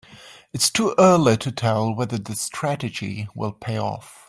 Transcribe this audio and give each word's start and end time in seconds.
It's 0.51 0.71
too 0.71 0.95
early 0.97 1.37
to 1.37 1.51
tell 1.51 1.93
whether 1.93 2.17
the 2.17 2.33
strategy 2.33 3.27
will 3.35 3.51
pay 3.51 3.77
off. 3.77 4.19